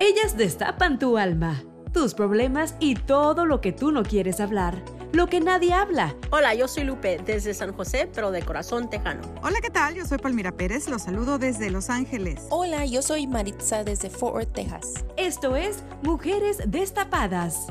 [0.00, 4.80] Ellas destapan tu alma, tus problemas y todo lo que tú no quieres hablar,
[5.12, 6.14] lo que nadie habla.
[6.30, 9.22] Hola, yo soy Lupe desde San José, pero de corazón tejano.
[9.42, 9.96] Hola, ¿qué tal?
[9.96, 12.46] Yo soy Palmira Pérez, los saludo desde Los Ángeles.
[12.50, 15.04] Hola, yo soy Maritza desde Fort Worth, Texas.
[15.16, 17.66] Esto es Mujeres Destapadas.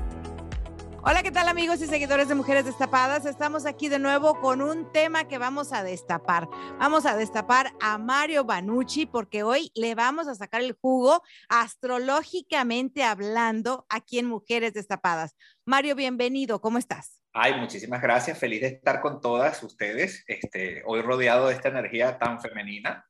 [1.09, 3.25] Hola, ¿qué tal amigos y seguidores de Mujeres Destapadas?
[3.25, 6.49] Estamos aquí de nuevo con un tema que vamos a destapar.
[6.79, 13.05] Vamos a destapar a Mario Banucci porque hoy le vamos a sacar el jugo astrológicamente
[13.05, 15.37] hablando aquí en Mujeres Destapadas.
[15.63, 17.21] Mario, bienvenido, ¿cómo estás?
[17.31, 22.17] Ay, muchísimas gracias, feliz de estar con todas ustedes, este, hoy rodeado de esta energía
[22.19, 23.07] tan femenina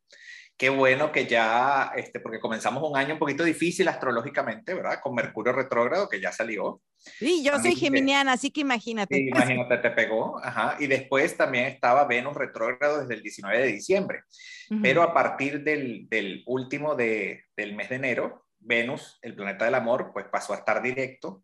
[0.58, 5.00] qué bueno que ya, este, porque comenzamos un año un poquito difícil astrológicamente, ¿verdad?
[5.02, 6.82] Con Mercurio retrógrado, que ya salió.
[6.98, 9.16] Sí, yo soy geminiana, así que imagínate.
[9.16, 10.44] Sí, imagínate, te pegó.
[10.44, 10.76] Ajá.
[10.80, 14.24] Y después también estaba Venus retrógrado desde el 19 de diciembre.
[14.82, 19.76] Pero a partir del, del último de, del mes de enero, Venus, el planeta del
[19.76, 21.44] amor, pues pasó a estar directo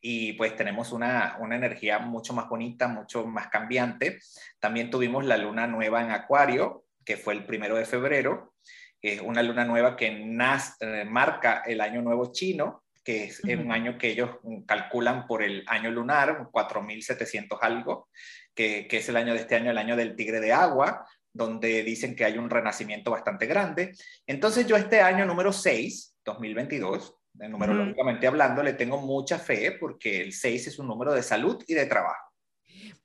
[0.00, 4.18] y pues tenemos una, una, energía mucho más bonita, mucho más cambiante.
[4.58, 8.54] También tuvimos la luna nueva en Acuario, que fue el primero de febrero,
[9.00, 13.98] es una luna nueva que eh, marca el año nuevo chino, que es un año
[13.98, 14.30] que ellos
[14.66, 18.08] calculan por el año lunar, 4.700 algo,
[18.54, 21.82] que, que, es el año de este año, el año del tigre de agua, donde
[21.82, 23.92] dicen que hay un renacimiento bastante grande.
[24.26, 30.32] Entonces yo este año número 6, 2022, numerológicamente hablando, le tengo mucha fe porque el
[30.32, 32.33] 6 es un número de salud y de trabajo.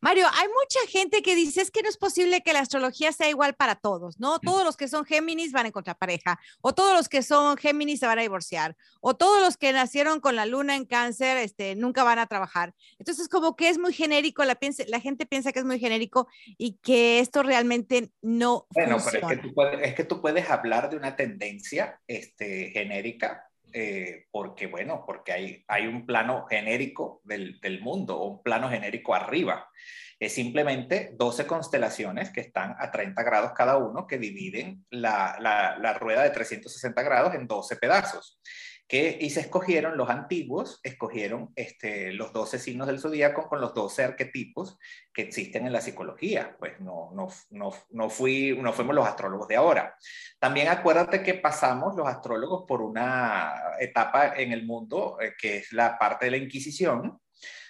[0.02, 3.30] Mario, hay mucha gente que dice es que no es posible que la astrología sea
[3.30, 4.40] igual para todos, ¿no?
[4.40, 8.00] Todos los que son Géminis van a encontrar pareja, o todos los que son Géminis
[8.00, 11.76] se van a divorciar, o todos los que nacieron con la luna en cáncer, este,
[11.76, 12.74] nunca van a trabajar.
[12.98, 14.58] Entonces, como que es muy genérico, la,
[14.88, 18.68] la gente piensa que es muy genérico y que esto realmente no.
[18.72, 22.72] Bueno, pero es que, tú puedes, es que tú puedes hablar de una tendencia este,
[22.72, 28.70] genérica eh, porque, bueno, porque hay, hay un plano genérico del, del mundo, un plano
[28.70, 29.70] genérico arriba.
[30.20, 35.94] Es simplemente 12 constelaciones que están a 30 grados cada uno, que dividen la, la,
[35.94, 38.42] rueda de 360 grados en 12 pedazos
[38.90, 43.76] que, y se escogieron los antiguos, escogieron este, los 12 signos del zodíaco con los
[43.76, 44.80] 12 arquetipos
[45.14, 46.56] que existen en la psicología.
[46.58, 49.96] Pues no, no, no, no, fui, no fuimos los astrólogos de ahora.
[50.40, 55.72] También acuérdate que pasamos los astrólogos por una etapa en el mundo eh, que es
[55.72, 57.22] la parte de la Inquisición,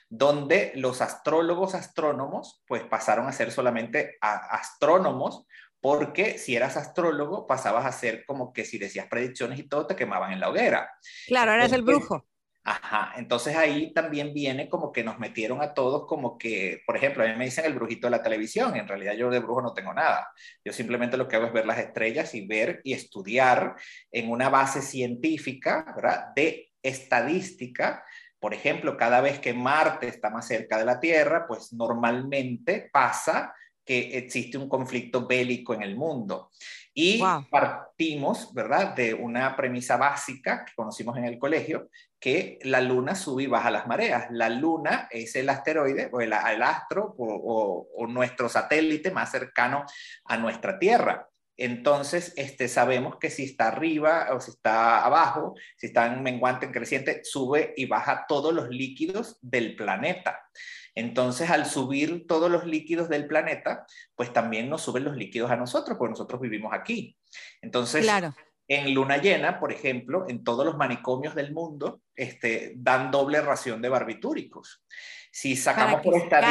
[0.08, 5.46] donde los astrólogos astrónomos pues pasaron a ser solamente astrónomos
[5.82, 9.96] porque si eras astrólogo pasabas a ser como que si decías predicciones y todo te
[9.96, 10.92] quemaban en la hoguera.
[11.28, 12.26] Claro, eras el brujo.
[12.64, 17.24] Ajá, entonces ahí también viene como que nos metieron a todos como que, por ejemplo,
[17.24, 19.74] a mí me dicen el brujito de la televisión, en realidad yo de brujo no
[19.74, 20.30] tengo nada,
[20.64, 23.76] yo simplemente lo que hago es ver las estrellas y ver y estudiar
[24.12, 26.28] en una base científica, ¿verdad?
[26.36, 28.04] De estadística,
[28.40, 33.54] por ejemplo, cada vez que Marte está más cerca de la Tierra, pues normalmente pasa
[33.90, 36.52] que existe un conflicto bélico en el mundo.
[36.94, 41.90] Y partimos, ¿verdad?, de una premisa básica que conocimos en el colegio,
[42.20, 44.28] que la luna sube y baja las mareas.
[44.30, 49.86] La luna es el asteroide o el, astro o, o, nuestro satélite más cercano
[50.26, 51.28] a nuestra Tierra.
[51.58, 56.68] Entonces, este, sabemos que si está arriba o si está abajo, si está en menguante,
[56.68, 60.40] en creciente, sube y baja todos los líquidos del planeta.
[61.00, 65.56] Entonces, al subir todos los líquidos del planeta, pues también nos suben los líquidos a
[65.56, 67.16] nosotros, porque nosotros vivimos aquí.
[67.62, 68.06] Entonces,
[68.68, 73.82] en luna llena, por ejemplo, en todos los manicomios del mundo, este, dan doble ración
[73.82, 74.84] de barbitúricos.
[75.32, 76.42] Si sacamos por esta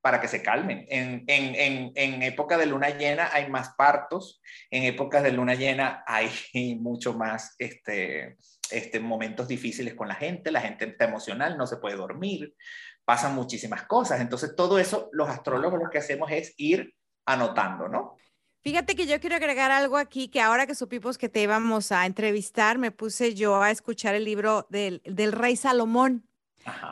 [0.00, 0.84] para que se calmen.
[0.90, 6.04] En, en, en, época de luna llena hay más partos, en épocas de luna llena
[6.06, 6.28] hay
[6.78, 8.36] mucho más este,
[8.70, 12.54] este, momentos difíciles con la gente, la gente está emocional, no se puede dormir,
[13.04, 14.20] pasan muchísimas cosas.
[14.20, 16.94] Entonces, todo eso, los astrólogos lo que hacemos es ir
[17.26, 18.16] anotando, ¿no?
[18.62, 22.06] Fíjate que yo quiero agregar algo aquí, que ahora que supimos que te íbamos a
[22.06, 26.26] entrevistar, me puse yo a escuchar el libro del, del rey Salomón.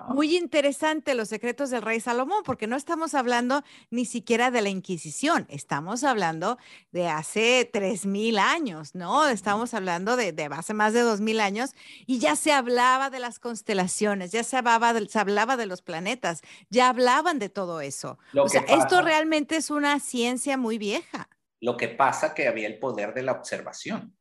[0.08, 4.68] Muy interesante los secretos del rey Salomón, porque no estamos hablando ni siquiera de la
[4.68, 6.58] Inquisición, estamos hablando
[6.90, 9.28] de hace tres mil años, ¿no?
[9.28, 11.70] Estamos hablando de, de, hace más de dos mil años
[12.06, 15.82] y ya se hablaba de las constelaciones, ya se hablaba, de, se hablaba de los
[15.82, 18.18] planetas, ya hablaban de todo eso.
[18.36, 21.28] o sea, esto realmente es una ciencia muy vieja.
[21.60, 24.16] Lo que pasa que había el poder de la observación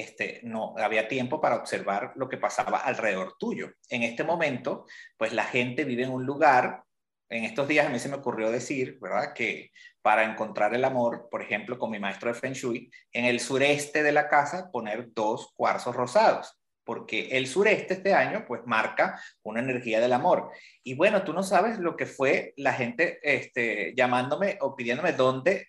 [0.00, 3.72] este, no había tiempo para observar lo que pasaba alrededor tuyo.
[3.88, 4.86] En este momento,
[5.16, 6.82] pues la gente vive en un lugar,
[7.28, 9.32] en estos días a mí se me ocurrió decir, ¿verdad?
[9.34, 9.70] Que
[10.02, 14.02] para encontrar el amor, por ejemplo, con mi maestro de Feng Shui, en el sureste
[14.02, 16.56] de la casa poner dos cuarzos rosados.
[16.84, 20.50] porque el sureste este año pues marca una energía del amor.
[20.82, 25.68] Y bueno, tú no sabes lo que fue la gente este, llamándome o pidiéndome dónde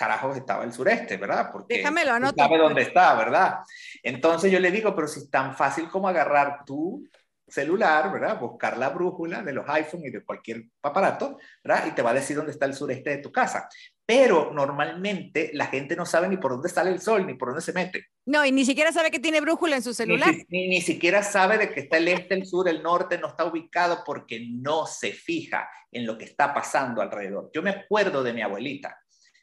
[0.00, 1.50] carajos estaba el sureste, ¿verdad?
[1.52, 2.34] Porque Déjamelo, anoto.
[2.34, 3.58] sabe dónde está, ¿verdad?
[4.02, 7.06] Entonces yo le digo, pero si es tan fácil como agarrar tu
[7.46, 8.40] celular, ¿verdad?
[8.40, 11.84] Buscar la brújula de los iPhone y de cualquier aparato, ¿verdad?
[11.88, 13.68] Y te va a decir dónde está el sureste de tu casa.
[14.06, 17.60] Pero normalmente la gente no sabe ni por dónde sale el sol, ni por dónde
[17.60, 18.06] se mete.
[18.24, 20.34] No, y ni siquiera sabe que tiene brújula en su celular.
[20.48, 23.44] Ni, ni, siquiera sabe de que está el este, el sur, el norte, no está
[23.44, 27.50] ubicado porque no se fija en lo que está pasando alrededor.
[27.52, 28.96] Yo me acuerdo de mi abuelita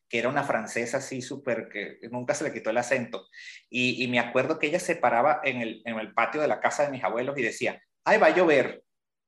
[0.09, 3.27] que era una francesa así súper, que nunca se le quitó el acento.
[3.69, 6.59] Y, y, me acuerdo que ella se paraba en el, en el patio de la
[6.59, 8.83] casa de mis abuelos y decía, ay, va a llover.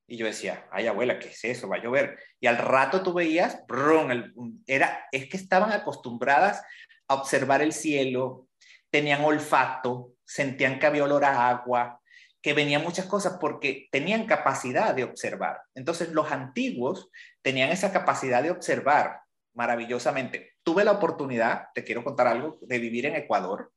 [0.08, 1.70] Y yo decía, ay, abuela, ¿qué es eso?
[1.70, 2.18] Va a llover.
[2.40, 6.64] Y al rato tú veías, brum, era, es que estaban acostumbradas
[7.08, 8.48] a observar el cielo,
[8.90, 12.02] tenían olfato, sentían que había olor a agua,
[12.42, 15.62] que venían muchas cosas porque tenían capacidad de observar.
[15.76, 17.10] Entonces los antiguos
[17.42, 19.20] tenían esa capacidad de observar
[19.60, 20.54] maravillosamente.
[20.64, 23.74] Tuve la oportunidad, te quiero contar algo, de vivir en Ecuador,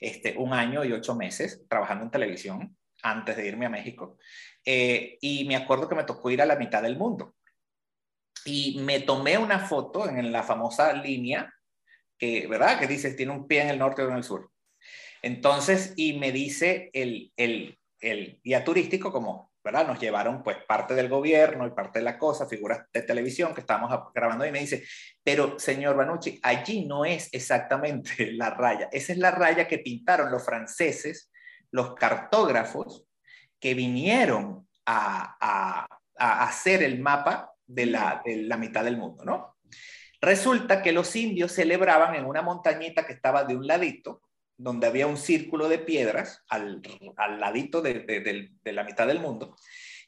[0.00, 4.18] este, un año y ocho meses trabajando en televisión antes de irme a México.
[4.64, 7.36] Eh, y me acuerdo que me tocó ir a la mitad del mundo.
[8.44, 11.54] Y me tomé una foto en la famosa línea,
[12.18, 12.80] que, ¿verdad?
[12.80, 14.50] Que dice, tiene un pie en el norte o en el sur.
[15.22, 21.08] Entonces, y me dice el, el, el guía turístico como, Nos llevaron pues parte del
[21.08, 24.84] gobierno y parte de la cosa, figuras de televisión que estábamos grabando y me dice,
[25.22, 30.30] pero señor Banucci, allí no es exactamente la raya, esa es la raya que pintaron
[30.30, 31.30] los franceses
[31.70, 33.04] los cartógrafos
[33.60, 35.86] que vinieron a,
[36.16, 38.22] hacer el mapa de la,
[38.58, 39.56] mitad del mundo, ¿no?
[40.20, 44.22] Resulta que los indios celebraban en una montañita que estaba de un ladito,
[44.58, 46.82] donde había un círculo de piedras al,
[47.38, 49.56] ladito de, de, la mitad del mundo.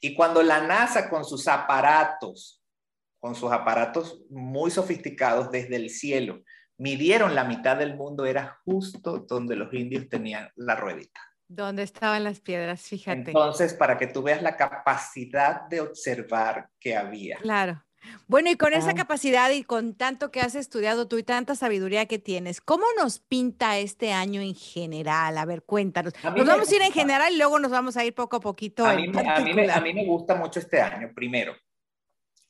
[0.01, 2.61] Y cuando la NASA con sus aparatos,
[3.19, 6.43] con sus aparatos muy sofisticados desde el cielo,
[6.77, 11.21] midieron la mitad del mundo, era justo donde los indios tenían la ruedita.
[11.47, 12.81] ¿Dónde estaban las piedras?
[12.81, 13.31] Fíjate.
[13.31, 17.37] Entonces, para que tú veas la capacidad de observar que había.
[17.37, 17.83] Claro.
[18.27, 22.05] Bueno, y con esa capacidad y con tanto que has estudiado tú y tanta sabiduría
[22.05, 25.37] que tienes, ¿cómo nos pinta este año en general?
[25.37, 26.13] A ver, cuéntanos.
[26.23, 28.85] Nos vamos a ir en general y luego nos vamos a ir poco a poquito.
[28.85, 31.55] A, mí, a mí, me, gusta mucho este año, primero,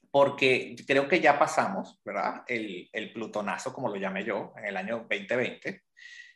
[0.10, 2.44] porque creo que ya pasamos, ¿verdad?
[2.48, 5.84] El, el plutonazo, como lo llamé yo, en el año 2020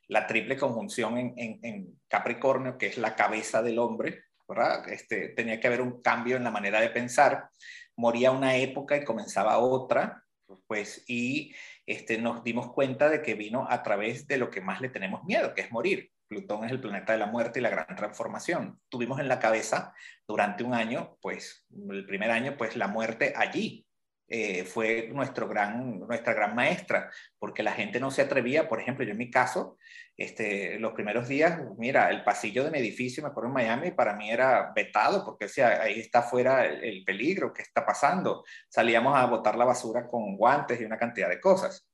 [0.08, 4.88] la triple conjunción en, Capricornio, que es la cabeza del hombre, ¿verdad?
[4.90, 7.50] Este, tenía que haber un cambio en la manera de pensar.
[7.96, 10.24] Moría una época y comenzaba otra,
[10.68, 11.54] pues, y
[11.86, 15.24] este, nos dimos cuenta de que vino a través de lo que más le tenemos
[15.24, 16.12] miedo, que es morir.
[16.28, 18.80] Plutón es el planeta de la muerte y la gran transformación.
[18.90, 19.94] Tuvimos en la cabeza
[20.28, 23.86] durante un año, pues, el primer año, pues, la muerte allí,
[24.28, 29.06] eh, fue nuestro gran, nuestra gran maestra, porque la gente no se atrevía, por ejemplo,
[29.06, 29.78] yo en mi caso,
[30.18, 34.16] este, los primeros días, mira, el pasillo de mi edificio, me acuerdo en Miami, para
[34.16, 38.44] mí era vetado, porque decía, ahí está fuera el, el peligro, ¿qué está pasando?
[38.70, 41.88] Salíamos a botar la basura con guantes y una cantidad de cosas.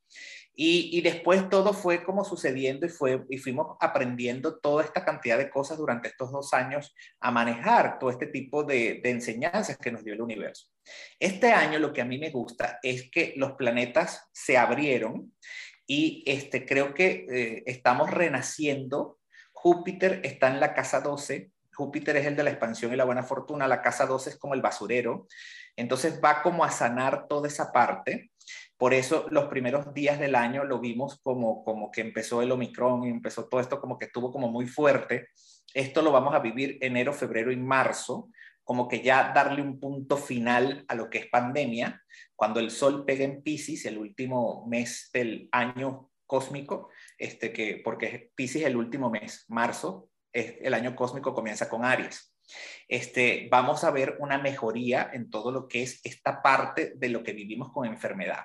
[0.54, 2.86] Y, después todo fue como sucediendo
[3.30, 8.10] y fuimos aprendiendo toda esta cantidad de cosas durante estos dos años a manejar todo
[8.10, 10.68] este tipo de, enseñanzas que nos dio el universo.
[11.20, 15.34] Este año lo que a mí me gusta es que los planetas se abrieron
[15.94, 19.20] y este, creo que eh, estamos renaciendo.
[19.52, 21.52] Júpiter está en la casa 12.
[21.74, 23.68] Júpiter es el de la expansión y la buena fortuna.
[23.68, 25.28] La casa 12 es como el basurero.
[25.76, 28.32] Entonces va como a sanar toda esa parte.
[28.78, 33.04] Por eso los primeros días del año lo vimos como, como que empezó el Omicron
[33.04, 35.28] y empezó todo esto como que estuvo como muy fuerte.
[35.74, 38.30] Esto lo vamos a vivir enero, febrero y marzo,
[38.64, 42.02] como que ya darle un punto final a lo que es pandemia,
[42.36, 48.32] cuando el sol pega en Pisces, el último mes del año cósmico, este que, porque
[48.36, 52.32] Pisces es el último mes, marzo, es, el año cósmico comienza con Aries
[52.88, 57.24] este, vamos a ver una mejoría en todo lo que es esta parte de lo
[57.24, 58.44] que vivimos con enfermedad.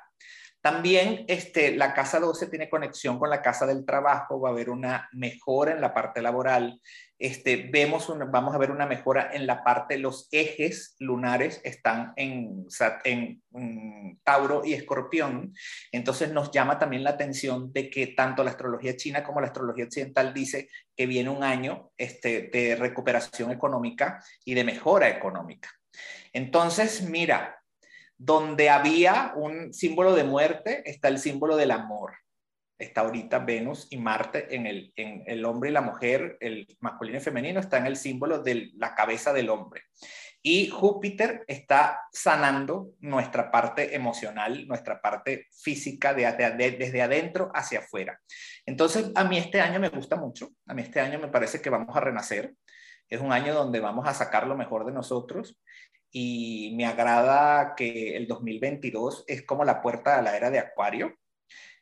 [0.60, 4.70] También este, la casa 12 tiene conexión con la casa del trabajo, va a haber
[4.70, 6.80] una mejora en la parte laboral.
[7.18, 12.66] Este, vemos vamos a ver una mejora en la parte, los ejes lunares están en,
[13.04, 15.54] en, Tauro y Escorpión.
[15.92, 19.84] Entonces nos llama también la atención de que tanto la astrología china como la astrología
[19.84, 25.70] occidental dice que viene un año este, de recuperación económica y de mejora económica.
[26.32, 27.62] Entonces, mira,
[28.18, 32.12] donde había un símbolo de muerte, está el símbolo del amor.
[32.78, 37.18] Está ahorita Venus y Marte en el, en el hombre y la mujer, el masculino
[37.18, 39.82] y femenino, está en el símbolo de la cabeza del hombre.
[40.48, 48.20] Y Júpiter está sanando nuestra parte emocional, nuestra parte física desde adentro hacia afuera.
[48.64, 50.50] Entonces, a mí este año me gusta mucho.
[50.68, 52.54] A mí este año me parece que vamos a renacer.
[53.08, 55.60] Es un año donde vamos a sacar lo mejor de nosotros.
[56.12, 61.12] Y me agrada que el 2022 es como la puerta a la era de Acuario.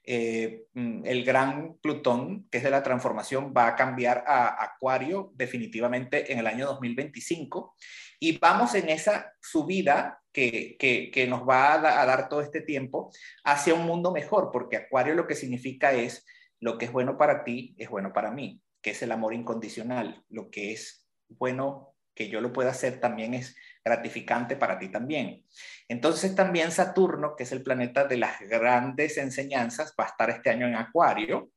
[0.06, 5.32] Eh, mm, el gran Plutón, que es de la transformación, va a cambiar a Acuario
[5.34, 7.74] definitivamente en el año 2025
[8.20, 13.12] y vamos en esa subida que, que, nos va a, dar todo este tiempo
[13.44, 16.26] hacia un mundo mejor, porque Acuario lo que significa es
[16.60, 20.24] lo que es bueno para ti es bueno para mí, que es el amor incondicional.
[20.28, 25.44] Lo que es bueno que yo lo pueda hacer también es gratificante para ti también.
[25.88, 30.50] Entonces también Saturno, que es el planeta de las grandes enseñanzas, va a estar este
[30.50, 31.50] año en Acuario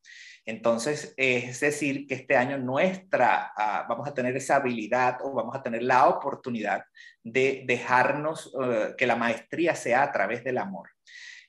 [0.47, 5.53] entonces, es decir, que este año nuestra, ah, vamos a tener esa habilidad o vamos
[5.53, 6.85] a tener la oportunidad
[7.21, 10.89] de dejarnos eh, que la maestría sea a través del amor.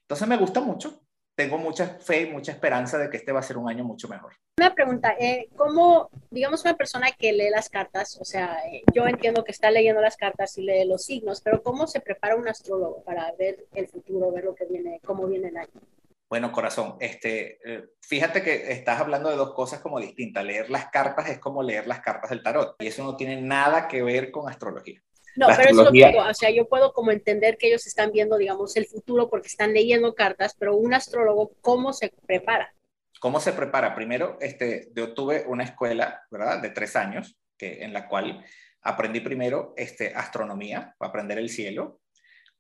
[0.01, 1.01] Entonces, me gusta mucho.
[1.39, 4.09] Tengo mucha fe y mucha esperanza de que este va a ser un año mucho
[4.09, 4.33] mejor.
[4.59, 9.07] Una pregunta, eh, ¿cómo, digamos, una persona que lee las cartas, o sea, eh, yo
[9.07, 12.49] entiendo que está leyendo las cartas y lee los signos, pero ¿cómo se prepara un
[12.49, 15.81] astrólogo para ver el futuro, ver lo que viene, cómo viene el año?
[16.29, 20.45] Bueno, corazón, este, eh, fíjate que estás hablando de dos cosas como distintas.
[20.45, 23.87] Leer las cartas es como leer las cartas del tarot y eso no tiene nada
[23.87, 25.01] que ver con astrología.
[25.39, 28.77] No, pero eso digo, o sea, yo puedo como entender que ellos están viendo, digamos,
[28.77, 32.75] el futuro porque están leyendo cartas, pero un astrólogo, ¿cómo se prepara?
[33.21, 33.95] ¿Cómo se prepara?
[33.95, 36.61] Primero, este, yo tuve una escuela, ¿verdad?
[36.61, 38.45] De tres años, que, en la cual
[38.83, 42.01] aprendí primero este, astronomía, aprender el cielo,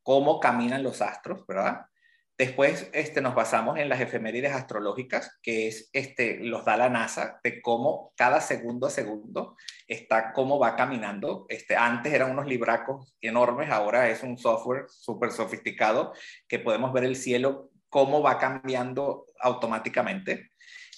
[0.04, 1.80] cómo caminan los astros, ¿verdad?
[2.38, 7.40] Después este, nos basamos en las efemérides astrológicas, que es, este, los da la NASA,
[7.42, 9.56] de cómo cada segundo a segundo
[9.88, 11.46] está, cómo va caminando.
[11.48, 16.12] Este, antes eran unos libracos enormes, ahora es un software súper sofisticado
[16.46, 20.52] que podemos ver el cielo, cómo va cambiando automáticamente.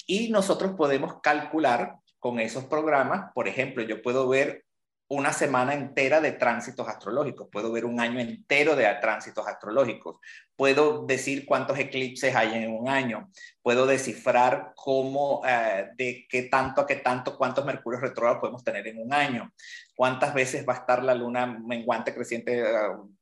[0.07, 4.67] Y nosotros podemos calcular con esos programas, por ejemplo, yo puedo ver
[5.11, 10.19] una semana entera de tránsitos astrológicos, puedo ver un año entero de tránsitos astrológicos,
[10.55, 13.29] puedo decir cuántos eclipses hay en un año,
[13.61, 18.87] puedo descifrar cómo, eh, de qué tanto a qué tanto, cuántos mercurios retrógrados podemos tener
[18.87, 19.53] en un año,
[19.97, 22.65] cuántas veces va a estar la luna menguante, creciente, eh,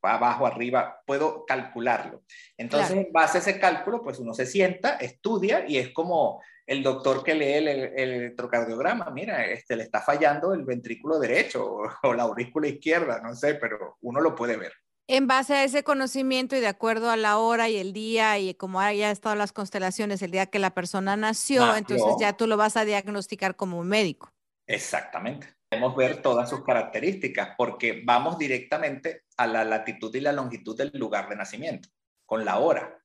[0.03, 2.23] abajo, arriba, puedo calcularlo.
[2.59, 6.83] Entonces, en base a ese cálculo, pues uno se sienta, estudia y es como el
[6.83, 11.67] doctor que lee el, electrocardiograma, mira, este, le está fallando el ventrículo derecho
[12.03, 14.73] o, la aurícula izquierda, no sé, pero uno lo puede ver.
[15.09, 18.53] En base a ese conocimiento y de acuerdo a la hora y el día y
[18.53, 22.59] como haya estado las constelaciones el día que la persona nació, entonces ya tú lo
[22.59, 24.31] vas a diagnosticar como un médico.
[24.67, 25.49] Exactamente.
[25.71, 30.91] Podemos ver todas sus características porque vamos directamente a la latitud y la longitud del
[30.93, 31.89] lugar de nacimiento,
[32.27, 33.03] con la hora.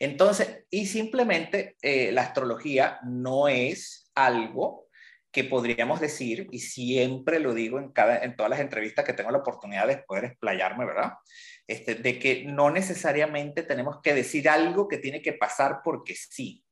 [0.00, 4.88] Entonces, y simplemente eh, la astrología no es algo
[5.30, 9.86] que podríamos decir, y siempre lo digo en, todas las entrevistas que tengo la oportunidad
[9.86, 11.12] de poder explayarme, ¿verdad?
[11.66, 16.64] Este, de que no necesariamente tenemos que decir algo que tiene que pasar porque sí.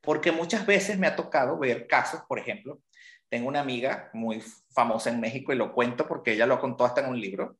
[0.00, 2.80] Porque muchas veces me ha tocado ver casos, por ejemplo,
[3.28, 7.00] tengo una amiga muy famosa en México y lo cuento porque ella lo contó hasta
[7.00, 7.56] en un libro,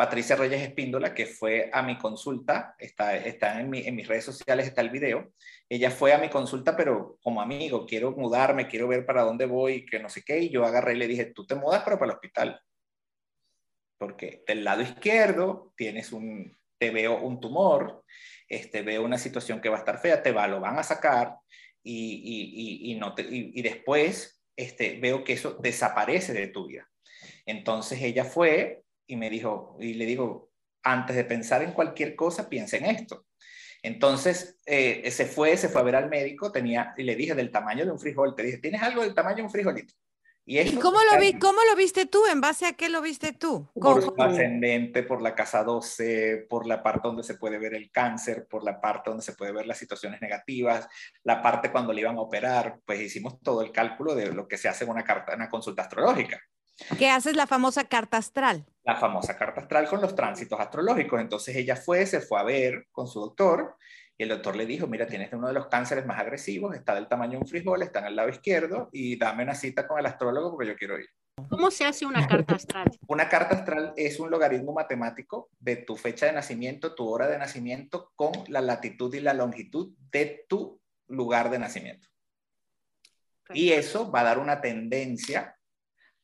[0.00, 4.80] Patricia Reyes Espíndola, que fue a mi consulta, está, está en, mis redes sociales, está
[4.80, 5.34] el video.
[5.68, 9.84] Ella fue a mi consulta, pero como amigo, quiero mudarme, quiero ver para dónde voy,
[9.84, 12.12] que no sé qué, y yo agarré y le dije, tú te mudas, pero para
[12.12, 12.62] el hospital.
[13.98, 18.02] Porque del lado izquierdo tienes un, te veo un tumor,
[18.48, 21.36] este, veo una situación que va a estar fea, te va, lo van a sacar,
[21.82, 22.22] y,
[22.88, 26.90] y, y no y, después este, veo que eso desaparece de tu vida.
[27.44, 30.52] Entonces ella fue, y me dijo, y le digo,
[30.84, 33.26] antes de pensar en cualquier cosa, piensa en esto.
[33.82, 37.50] Entonces, eh, se fue, se fue a ver al médico, tenía, y le dije, del
[37.50, 39.94] tamaño de un frijol, te dije, ¿tienes algo del tamaño de un frijolito?
[40.46, 42.22] ¿Y, cómo, lo vi, cómo lo viste tú?
[42.26, 43.68] ¿En base a qué lo viste tú?
[43.74, 47.90] Por su ascendente, por la casa 12, por la parte donde se puede ver el
[47.90, 50.88] cáncer, por la parte donde se puede ver las situaciones negativas,
[51.22, 54.56] la parte cuando le iban a operar, pues hicimos todo el cálculo de lo que
[54.56, 56.40] se hace en una, carta, en una consulta astrológica.
[56.98, 58.64] ¿Qué haces la famosa carta astral?
[58.84, 61.20] La famosa carta astral con los tránsitos astrológicos.
[61.20, 63.76] Entonces ella fue, se fue a ver con su doctor
[64.16, 67.08] y el doctor le dijo, mira, tienes uno de los cánceres más agresivos, está del
[67.08, 70.06] tamaño de un frijol, está en el lado izquierdo y dame una cita con el
[70.06, 71.08] astrólogo porque yo quiero ir.
[71.48, 72.90] ¿Cómo se hace una carta astral?
[73.06, 77.38] Una carta astral es un logaritmo matemático de tu fecha de nacimiento, tu hora de
[77.38, 82.08] nacimiento con la latitud y la longitud de tu lugar de nacimiento.
[83.54, 85.56] Y eso va a dar una tendencia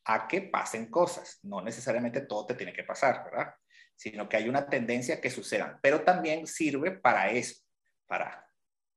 [0.07, 1.39] a que pasen cosas.
[1.43, 3.53] No necesariamente todo te tiene que pasar, ¿verdad?
[3.95, 5.79] Sino que hay una tendencia a que sucedan.
[5.81, 7.61] Pero también sirve para eso,
[8.07, 8.49] para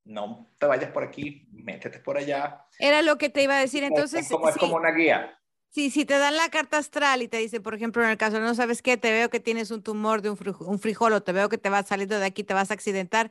[0.04, 2.64] no te vayas por aquí, métete por allá.
[2.78, 3.82] Era lo que te iba a decir.
[3.82, 5.36] Entonces, es como, es como una guía.
[5.68, 8.40] Sí, si te dan la carta astral y te dice, por ejemplo, en el caso,
[8.40, 11.32] no sabes qué, te veo que tienes un tumor de un, un frijol o te
[11.32, 13.30] veo que te vas saliendo de aquí, te vas a accidentar,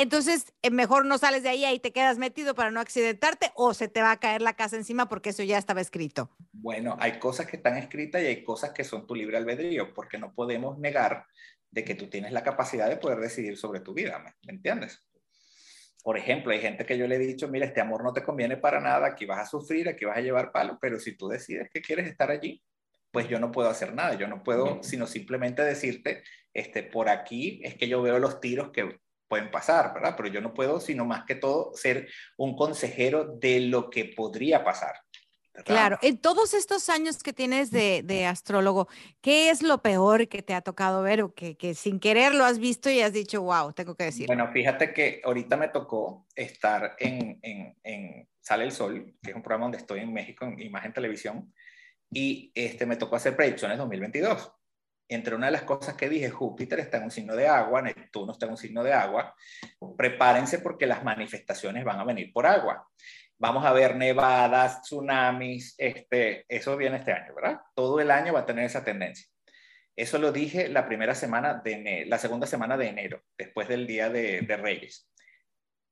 [0.00, 3.74] entonces, eh, mejor no sales de ahí y te quedas metido para no accidentarte o
[3.74, 6.30] se te va a caer la casa encima porque eso ya estaba escrito.
[6.52, 10.18] Bueno, hay cosas que están escritas y hay cosas que son tu libre albedrío, porque
[10.18, 11.26] no podemos negar
[11.70, 15.04] de que tú tienes la capacidad de poder decidir sobre tu vida, ¿me, entiendes?
[16.02, 18.56] Por ejemplo, hay gente que yo le he dicho, mira, este amor no te conviene
[18.56, 21.68] para nada, aquí vas a sufrir, aquí vas a llevar palo, pero si tú decides
[21.70, 22.62] que quieres estar allí,
[23.10, 26.22] pues yo no puedo hacer nada, yo no puedo, sino simplemente decirte,
[26.54, 28.98] este, por aquí es que yo veo los tiros que
[29.30, 30.14] pueden pasar, ¿verdad?
[30.16, 34.64] Pero yo no puedo, sino más que todo, ser un consejero de lo que podría
[34.64, 34.96] pasar.
[35.64, 38.88] Claro, en todos estos años que tienes de, astrólogo,
[39.20, 42.58] ¿qué es lo peor que te ha tocado ver o que, sin querer lo has
[42.58, 44.26] visto y has dicho, wow, tengo que decir?
[44.26, 49.36] Bueno, fíjate que ahorita me tocó estar en, en, en Sale el Sol, que es
[49.36, 51.52] un programa donde estoy en México, en Imagen Televisión,
[52.10, 54.50] y este, me tocó hacer predicciones 2022
[55.10, 58.32] entre una de las cosas que dije, Júpiter está en un signo de agua, Neptuno
[58.32, 59.34] está en un signo de agua,
[59.96, 62.88] prepárense porque las manifestaciones van a venir por agua.
[63.36, 67.60] Vamos a ver nevadas, tsunamis, este, eso viene este año, ¿verdad?
[67.74, 69.26] Todo el año va a tener esa tendencia.
[69.96, 74.08] Eso lo dije la primera semana de la segunda semana de enero, después del día
[74.08, 75.10] de, Reyes.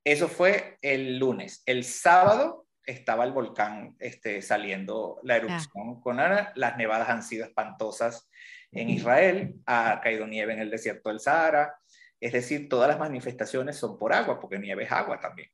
[0.05, 1.63] Eso fue el lunes.
[1.67, 6.53] El sábado estaba el volcán este, saliendo la erupción con Ana.
[6.55, 8.31] Las nevadas han sido espantosas
[8.73, 11.79] en Israel, ha caído nieve en el desierto del Sahara,
[12.21, 15.51] es decir, todas las manifestaciones son por agua, porque nieve es agua también.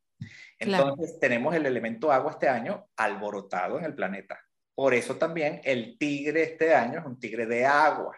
[0.58, 4.40] Entonces tenemos el elemento agua este año alborotado en el planeta.
[4.74, 8.16] Por eso también el tigre este año es un tigre de agua.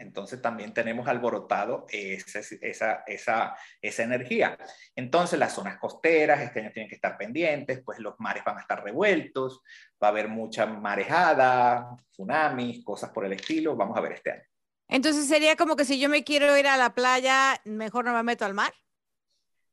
[0.00, 4.56] Entonces también tenemos alborotado esa, esa, esa, esa, energía.
[4.96, 8.62] Entonces las zonas costeras este año tienen que estar pendientes, pues los mares van a
[8.62, 9.60] estar revueltos,
[10.02, 13.76] va a haber mucha marejada, tsunamis, cosas por el estilo.
[13.76, 14.42] Vamos a ver este año.
[14.88, 18.22] Entonces sería como que si yo me quiero ir a la playa, mejor no me
[18.22, 18.72] meto al mar.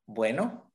[0.06, 0.74] Bueno,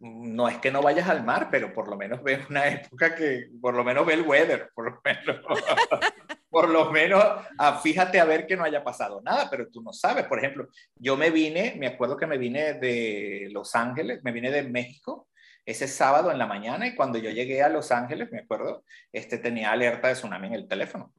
[0.00, 3.50] no es que no vayas al mar, pero por lo menos ve una época que,
[3.60, 5.40] por lo menos ve el weather, por lo menos.
[6.50, 7.24] por lo menos
[7.58, 10.26] ah, fíjate a ver que no haya pasado nada, pero tú no sabes.
[10.26, 14.50] Por ejemplo, yo me vine, me acuerdo que me vine de Los Ángeles, me vine
[14.50, 15.28] de México
[15.64, 19.38] ese sábado en la mañana y cuando yo llegué a Los Ángeles, me acuerdo, este
[19.38, 21.14] tenía alerta de tsunami en el teléfono.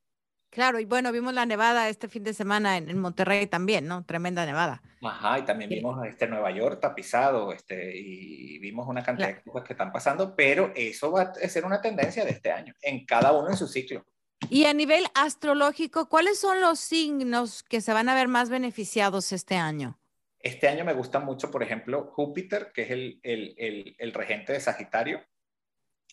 [0.50, 4.04] Claro, y bueno, vimos la nevada este fin de semana en, Monterrey también, ¿no?
[4.04, 4.82] Tremenda nevada.
[5.02, 9.66] Ajá, y también vimos este Nueva York tapizado, este, y vimos una cantidad de cosas
[9.66, 13.32] que están pasando, pero eso va a ser una tendencia de este año, en cada
[13.32, 14.06] uno en su ciclo.
[14.50, 19.32] Y a nivel astrológico, ¿cuáles son los signos que se van a ver más beneficiados
[19.32, 19.98] este año?
[20.40, 22.90] Este año me gusta mucho, por ejemplo, Júpiter, que es
[23.24, 25.22] el, regente de Sagitario.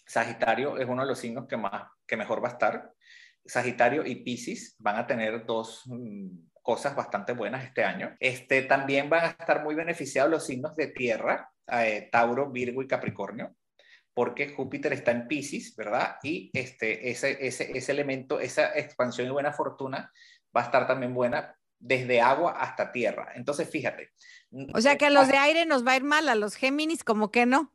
[0.07, 2.93] Sagitario es uno de los signos que mejor va a estar.
[3.45, 6.29] Sagitario y Pisces van a tener dos mm,
[6.63, 8.15] cosas bastante buenas este año.
[8.21, 12.87] Este, también van a estar muy beneficiados los signos de tierra, eh, Tauro, Virgo y
[12.87, 13.55] Capricornio
[14.19, 16.17] porque Júpiter está en Pisces, ¿verdad?
[16.25, 20.13] Y este, ese, ese, ese elemento, esa expansión y buena fortuna
[20.57, 23.31] va a estar también buena desde agua hasta tierra.
[23.37, 24.11] Entonces, fíjate.
[24.75, 27.05] O sea que a los de aire nos va a ir mal, a los Géminis
[27.05, 27.73] como que no.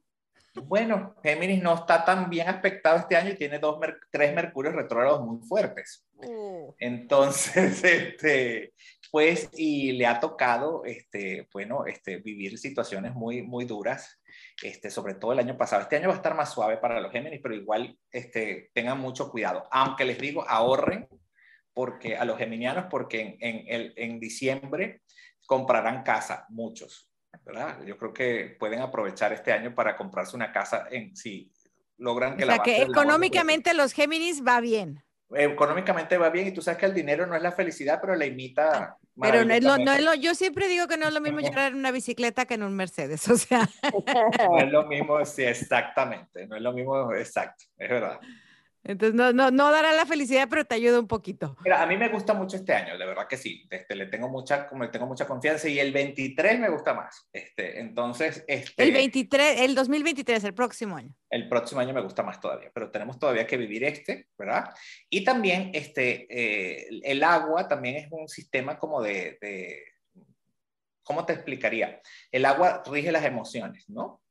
[0.54, 3.80] Bueno, Géminis no está tan bien aspectado este año y tiene dos,
[4.12, 6.06] tres mercurios retrógrados muy fuertes.
[6.18, 6.74] Uh.
[6.78, 8.74] Entonces, este,
[9.10, 14.20] pues, y le ha tocado, este, bueno, este, vivir situaciones muy, muy duras
[14.62, 15.82] este, sobre todo el año pasado.
[15.82, 19.30] Este año va a estar más suave para los Géminis, pero igual este, tengan mucho
[19.30, 19.68] cuidado.
[19.72, 21.08] Aunque les digo, ahorren
[21.74, 25.02] porque, a los geminianos porque en, en, en diciembre
[25.46, 27.10] comprarán casa, muchos.
[27.44, 27.84] ¿verdad?
[27.86, 31.52] Yo creo que pueden aprovechar este año para comprarse una casa en si
[31.98, 35.03] logran que o sea, que económicamente los Géminis va bien.
[35.36, 38.26] Económicamente va bien y tú sabes que el dinero no es la felicidad, pero la
[38.26, 41.22] imita pero no es, lo, no es lo, yo siempre digo que no es lo
[41.22, 43.70] mismo llegar en una bicicleta que en un Mercedes, o sea.
[44.50, 48.20] No es lo mismo, sí, exactamente, no es lo mismo, exacto, es verdad.
[48.86, 51.56] Entonces, no, no, no dará la felicidad, pero te ayuda un poquito.
[51.64, 53.66] Mira, a mí me gusta mucho este año, de verdad que sí.
[53.70, 57.30] Este, le tengo mucha, como tengo mucha confianza y el 23 me gusta más.
[57.32, 61.16] Este, entonces, este, el 23, el 2023, el próximo año.
[61.30, 64.70] El próximo año me gusta más todavía, pero tenemos todavía que vivir este, ¿verdad?
[65.10, 69.84] Y también, este, eh, el agua también es un sistema como de, de,
[71.04, 72.02] ¿cómo te explicaría?
[72.32, 74.23] El agua rige las emociones, ¿no?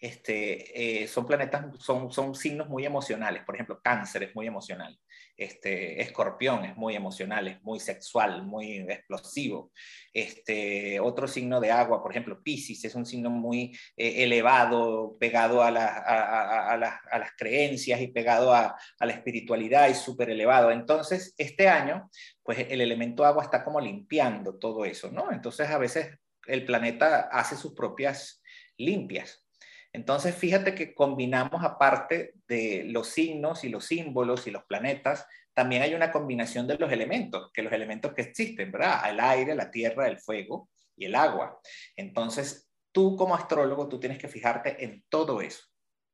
[0.00, 3.42] Este, eh, son planetas, son, son signos muy emocionales.
[3.44, 4.96] Por ejemplo, cáncer es muy emocional.
[5.36, 9.72] Este, escorpión es muy emocional, es muy sexual, muy explosivo.
[10.12, 15.62] Este, otro signo de agua, por ejemplo, Pisces, es un signo muy eh, elevado, pegado
[15.62, 16.76] a, a, a,
[17.18, 20.70] las creencias y pegado a, la espiritualidad y súper elevado.
[20.70, 22.08] Entonces, este año,
[22.42, 25.32] pues el elemento agua está como limpiando todo eso, ¿no?
[25.32, 28.42] Entonces, a veces el planeta hace sus propias
[28.76, 29.47] limpias.
[29.92, 35.82] Entonces, fíjate que combinamos aparte de los signos y los símbolos y los planetas, también
[35.82, 39.10] hay una combinación de los elementos, que los elementos que existen, ¿verdad?
[39.10, 41.58] El aire, la tierra, el fuego y el agua.
[41.96, 45.64] Entonces, tú como astrólogo, tú tienes que fijarte en todo eso.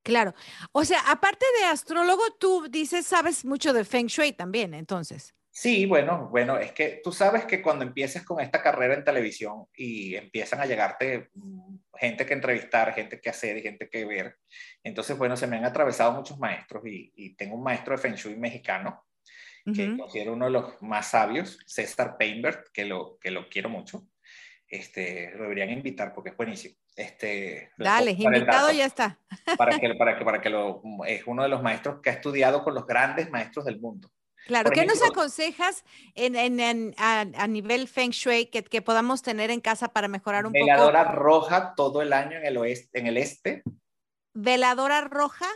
[0.03, 0.35] Claro.
[0.73, 5.35] O sea, aparte de astrólogo, tú dices, sabes mucho de Feng Shui también, entonces.
[5.57, 9.67] Sí, bueno, bueno, es que tú sabes que cuando empieces con esta carrera en televisión
[9.77, 14.37] y empiezan a llegarte mm, gente que entrevistar, gente que hacer y gente que ver,
[14.83, 18.35] entonces, bueno, se me han atravesado muchos maestros y, tengo un maestro de Feng Shui
[18.35, 19.05] mexicano
[19.65, 24.09] que considero uno de los más sabios, César Painbert, que lo, que lo quiero mucho.
[24.67, 26.75] Este, lo deberían invitar porque es buenísimo.
[26.97, 29.21] Este, Dale, invitado ya está.
[29.57, 32.65] Para que, para que, para que lo, es uno de los maestros que ha estudiado
[32.65, 34.11] con los grandes maestros del mundo.
[34.47, 39.89] Claro, ¿qué nos aconsejas en, a, nivel Feng Shui que, que, podamos tener en casa
[39.89, 40.65] para mejorar un poco?
[40.65, 43.63] Veladora roja todo el año en el oeste, en el este.
[44.35, 45.47] Veladora roja.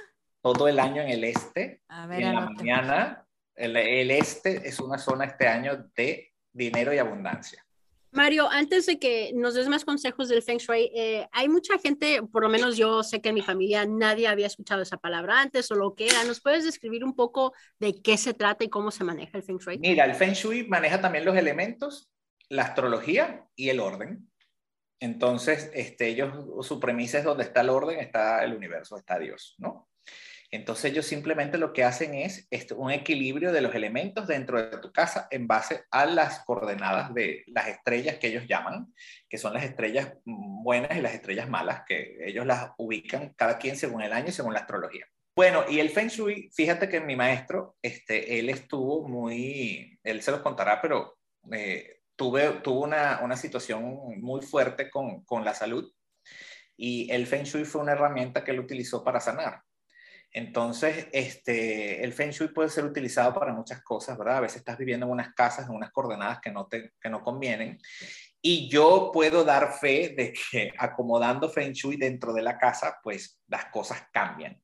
[0.41, 1.83] Todo el año en el este.
[1.89, 6.33] A ver, y en la mañana, el, el este es una zona este año de
[6.53, 7.65] dinero y abundancia.
[8.11, 12.23] Mario, antes de que nos des más consejos del Feng Shui, eh, hay mucha gente,
[12.23, 15.71] por lo menos yo sé que en mi familia nadie había escuchado esa palabra antes
[15.71, 16.25] o lo que era.
[16.25, 19.59] ¿Nos puedes describir un poco de qué se trata y cómo se maneja el Feng
[19.59, 19.79] Shui?
[19.79, 22.11] Mira, el Feng Shui maneja también los elementos,
[22.49, 24.31] la astrología y el orden.
[25.01, 29.55] Entonces, este, ellos, su premisa es donde está el orden, está el universo, está Dios,
[29.59, 29.89] ¿no?
[30.51, 34.79] Entonces ellos simplemente lo que hacen es este, un equilibrio de los elementos dentro de
[34.79, 38.95] tu casa en base a las coordenadas de las estrellas que ellos llaman,
[39.29, 43.77] que son las estrellas buenas y las estrellas malas, que ellos las ubican cada quien
[43.77, 45.07] según el año según la astrología.
[45.37, 50.33] Bueno, y el Feng Shui, fíjate que mi maestro, este, él estuvo muy, él se
[50.33, 51.19] los contará, pero
[51.53, 55.93] eh, tuve, tuvo una, una, situación muy fuerte con, con la salud
[56.77, 59.63] y el Feng Shui fue una herramienta que él utilizó para sanar.
[60.33, 64.39] Entonces, este, el Feng Shui puede ser utilizado para muchas cosas, ¿verdad?
[64.39, 67.23] A veces estás viviendo en unas casas, en unas coordenadas que no, te, que no
[67.23, 67.79] convienen.
[68.41, 73.41] Y yo puedo dar fe de que acomodando Feng Shui dentro de la casa, pues
[73.49, 74.61] las cosas cambian.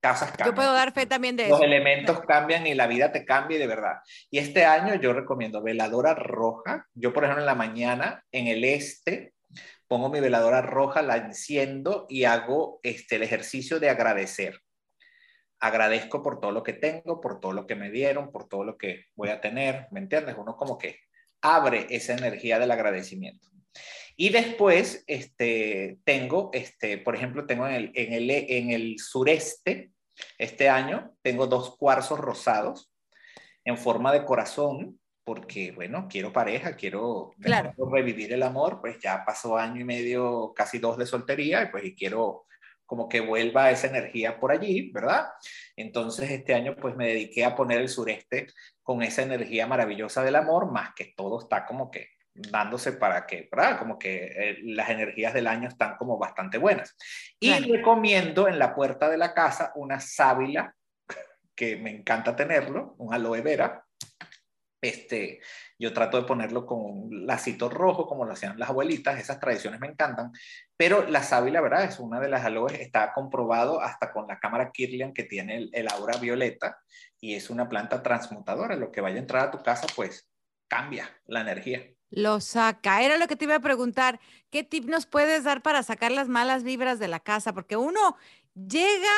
[0.00, 0.48] Casas cambian.
[0.48, 3.66] Yo puedo dar fe también de Los elementos cambian y la vida te cambia de
[3.66, 3.98] verdad.
[4.30, 6.86] Y este año yo recomiendo veladora roja.
[6.94, 9.34] Yo, por ejemplo, en la mañana, en el este,
[9.86, 14.62] pongo mi veladora roja, la enciendo y hago este, el ejercicio de agradecer
[15.60, 18.76] agradezco por todo lo que tengo, por todo lo que me dieron, por todo lo
[18.76, 20.36] que voy a tener, ¿me entiendes?
[20.38, 21.00] Uno como que
[21.40, 23.48] abre esa energía del agradecimiento.
[24.16, 29.90] Y después, este, tengo, este, por ejemplo, tengo en el, en el, en el sureste,
[30.38, 32.90] este año, tengo dos cuarzos rosados
[33.64, 37.32] en forma de corazón, porque, bueno, quiero pareja, quiero
[37.92, 41.84] revivir el amor, pues ya pasó año y medio, casi dos de soltería, y pues
[41.84, 42.46] y quiero
[42.86, 45.26] como que vuelva esa energía por allí, ¿verdad?
[45.76, 48.46] Entonces este año pues me dediqué a poner el sureste
[48.82, 53.48] con esa energía maravillosa del amor, más que todo está como que dándose para que,
[53.50, 53.78] ¿verdad?
[53.78, 56.96] Como que eh, las energías del año están como bastante buenas.
[57.40, 60.74] Y recomiendo en la puerta de la casa una sábila,
[61.54, 63.85] que me encanta tenerlo, un aloe vera,
[64.88, 65.40] este,
[65.78, 69.80] yo trato de ponerlo con un lacito rojo, como lo hacían las abuelitas, esas tradiciones
[69.80, 70.32] me encantan,
[70.76, 71.84] pero la sábila, ¿verdad?
[71.84, 75.88] Es una de las aloes, está comprobado hasta con la cámara Kirlian que tiene el,
[75.88, 76.78] aura violeta
[77.20, 78.76] y es una planta transmutadora.
[78.76, 80.28] Lo que vaya a entrar a tu casa, pues
[80.68, 81.86] cambia la energía.
[82.10, 83.02] Lo saca.
[83.02, 84.20] Era lo que te iba a preguntar.
[84.50, 87.52] ¿Qué tip nos puedes dar para sacar las malas vibras de la casa?
[87.52, 88.16] Porque uno
[88.54, 89.12] llega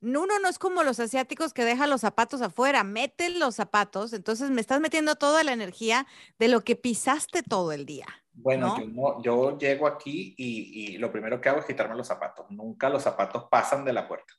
[0.00, 4.50] uno no es como los asiáticos que dejan los zapatos afuera, meten los zapatos, entonces
[4.50, 6.06] me estás metiendo toda la energía
[6.38, 8.06] de lo que pisaste todo el día.
[8.32, 12.46] Bueno, Yo, yo, llego aquí y, y, lo primero que hago es quitarme los zapatos.
[12.50, 14.37] Nunca los zapatos pasan de la puerta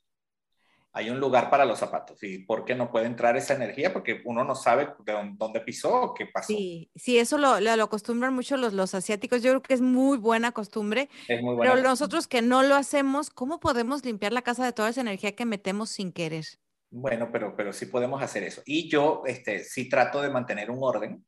[0.92, 2.22] hay un lugar para los zapatos.
[2.22, 3.92] ¿Y por qué no puede entrar esa energía?
[3.92, 6.48] Porque uno no sabe de dónde pisó o qué pasó.
[6.48, 9.42] Sí, sí, eso lo, lo, acostumbran mucho los, los, asiáticos.
[9.42, 11.08] Yo creo que es muy buena costumbre.
[11.28, 11.74] Es muy buena.
[11.74, 15.36] Pero nosotros que no lo hacemos, ¿cómo podemos limpiar la casa de toda esa energía
[15.36, 16.44] que metemos sin querer?
[16.90, 18.62] Bueno, pero, pero sí podemos hacer eso.
[18.66, 21.24] Y yo este, sí trato de mantener un orden,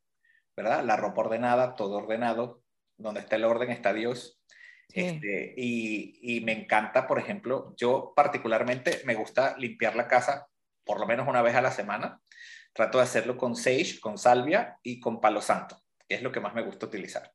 [0.57, 0.85] ¿verdad?
[0.85, 2.62] La ropa ordenada, todo ordenado.
[2.98, 4.41] Donde está el orden está Dios.
[4.94, 10.46] Este, y, me encanta, por ejemplo, yo particularmente me gusta limpiar la casa
[10.85, 12.20] por lo menos una vez a la semana.
[12.72, 16.40] Trato de hacerlo con sage, con salvia y con palo santo, que es lo que
[16.40, 17.33] más me gusta utilizar.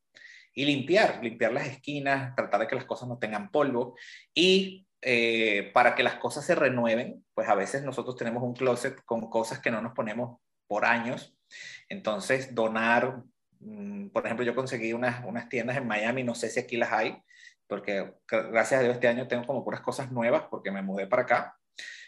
[0.53, 3.95] Y limpiar, limpiar las esquinas, tratar de que las cosas no tengan polvo.
[4.33, 9.03] Y eh, para que las cosas se renueven, pues a veces nosotros tenemos un closet
[9.05, 11.37] con cosas que no nos ponemos por años.
[11.89, 13.21] Entonces, donar,
[14.11, 17.21] por ejemplo, yo conseguí unas, unas tiendas en Miami, no sé si aquí las hay,
[17.67, 21.23] porque gracias a Dios este año tengo como puras cosas nuevas porque me mudé para
[21.23, 21.57] acá.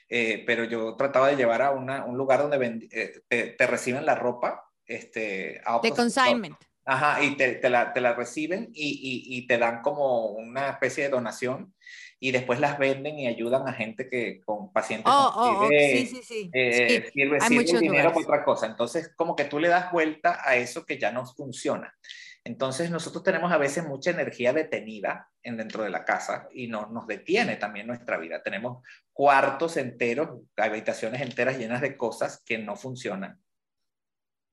[0.07, 2.87] Eh, pero yo trataba de llevar a un lugar donde
[3.29, 4.65] eh, te, reciben la ropa.
[4.85, 6.57] Este, de consignment.
[6.91, 10.69] Ajá, y te, te, la, te la, reciben y, y, y, te dan como una
[10.69, 11.71] especie de donación
[12.19, 16.07] y después las venden y ayudan a gente que con pacientes oh, oh, oh sí,
[16.07, 16.49] sí, sí.
[16.51, 18.65] Eh, sirve, sirve dinero para otra cosa.
[18.65, 21.93] Entonces, como que tú le das vuelta a eso que ya no funciona.
[22.43, 26.87] Entonces nosotros tenemos a veces mucha energía detenida en dentro de la casa y no,
[26.87, 28.41] nos detiene también nuestra vida.
[28.41, 33.39] Tenemos cuartos enteros, habitaciones enteras llenas de cosas que no funcionan.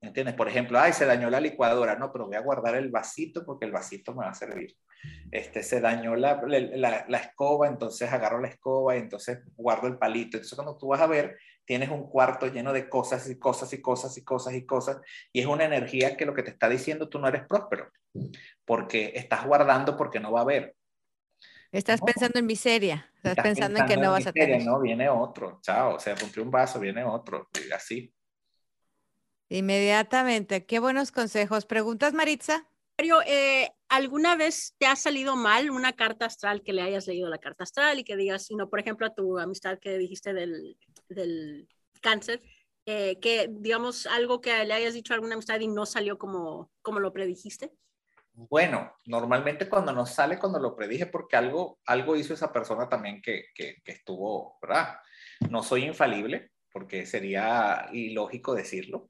[0.07, 0.35] ¿Entiendes?
[0.35, 3.65] Por ejemplo, ay, se dañó la licuadora, no, pero voy a guardar el vasito porque
[3.65, 4.75] el vasito me va a servir.
[5.31, 9.97] Este, se dañó la, la, la escoba, entonces agarro la escoba y entonces guardo el
[9.97, 10.37] palito.
[10.37, 13.81] Entonces cuando tú vas a ver, tienes un cuarto lleno de cosas y cosas y
[13.81, 15.01] cosas y cosas y cosas,
[15.33, 17.91] y es una energía que lo que te está diciendo tú no eres próspero,
[18.65, 20.75] porque estás guardando porque no va a haber.
[21.73, 24.63] Estás pensando en miseria, estás, pensando, en que no vas a tener.
[24.63, 28.13] No, viene otro, chao, se rompió un vaso, viene otro, y así.
[29.49, 31.65] Inmediatamente, qué buenos consejos.
[31.65, 32.67] ¿Preguntas, Maritza?
[32.97, 37.29] Mario, eh, ¿alguna vez te ha salido mal una carta astral que le hayas leído
[37.29, 40.77] la carta astral y que digas, sino por ejemplo a tu amistad que dijiste del,
[41.07, 41.67] del
[42.01, 42.41] cáncer,
[42.85, 46.71] eh, que digamos algo que le hayas dicho a alguna amistad y no salió como,
[46.81, 47.71] como lo predijiste?
[48.33, 53.21] Bueno, normalmente cuando no sale, cuando lo predije, porque algo, algo hizo esa persona también
[53.21, 54.97] que, que, que estuvo, ¿verdad?
[55.49, 59.09] No soy infalible, porque sería ilógico decirlo.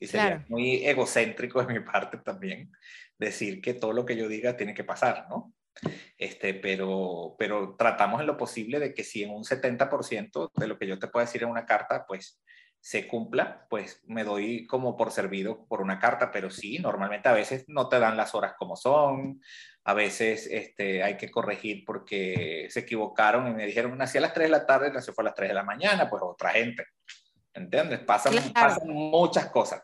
[0.00, 2.72] Y sería muy egocéntrico de mi parte también
[3.18, 5.52] decir que todo lo que yo diga tiene que pasar, ¿no?
[6.16, 10.78] Este, pero, pero tratamos en lo posible de que si en un 70% de lo
[10.78, 12.40] que yo te puedo decir en una carta, pues
[12.80, 17.34] se cumpla, pues me doy como por servido por una carta, pero sí, normalmente a
[17.34, 19.40] veces no te dan las horas como son,
[19.84, 24.32] a veces este, hay que corregir porque se equivocaron y me dijeron, nací a las
[24.32, 26.86] 3 de la tarde, nació fue a las 3 de la mañana, pues otra gente.
[27.52, 28.00] ¿Entiendes?
[28.00, 29.82] Pasan, pasan, muchas cosas.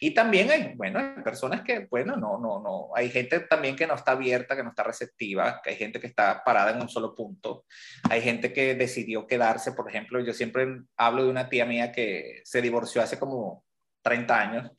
[0.00, 3.88] Y también hay, bueno, hay personas que, bueno, no, no, no, hay gente también que
[3.88, 6.88] no está abierta, que no está receptiva, que hay gente que está parada en un
[6.88, 7.64] solo punto,
[8.08, 12.40] hay gente que decidió quedarse, por ejemplo, yo siempre hablo de una tía mía que
[12.44, 13.64] se divorció hace como
[14.02, 14.70] 30 años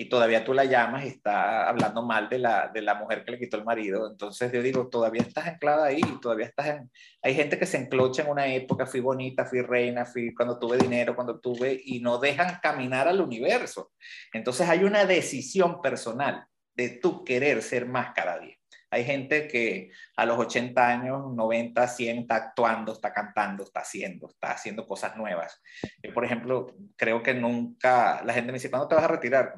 [0.00, 3.32] y todavía tú la llamas y está hablando mal de la, de la mujer que
[3.32, 4.08] le quitó el marido.
[4.08, 6.90] Entonces yo digo, todavía estás anclada ahí, todavía estás en...
[7.20, 10.78] Hay gente que se enclocha en una época, fui bonita, fui reina, fui cuando tuve
[10.78, 13.90] dinero, cuando tuve, y no dejan caminar al universo.
[14.32, 18.57] Entonces hay una decisión personal de tú querer ser más cada día.
[18.90, 24.28] Hay gente que a los 80 años, 90, 100 está actuando, está cantando, está haciendo,
[24.28, 25.60] está haciendo cosas nuevas.
[26.02, 29.54] Yo, por ejemplo, creo que nunca, la gente me dice, ¿cuándo te vas a retirar?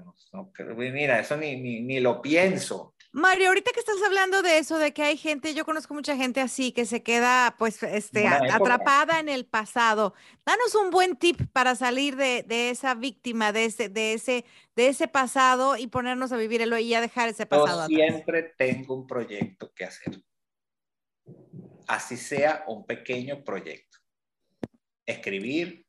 [0.77, 2.95] mira, eso ni, ni, ni lo pienso.
[3.12, 6.40] Mario, ahorita que estás hablando de eso, de que hay gente, yo conozco mucha gente
[6.40, 10.14] así que se queda pues este, atrapada en el pasado.
[10.46, 14.44] Danos un buen tip para salir de, de, esa víctima, de ese, de, ese,
[14.77, 17.88] de ese pasado y ponernos a vivir el hoy y ya dejar ese pasado.
[17.88, 20.23] Yo siempre tengo un proyecto que hacer.
[21.88, 23.99] Así sea un pequeño proyecto.
[25.05, 25.85] Escribir,